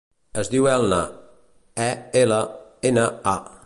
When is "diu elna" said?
0.53-0.99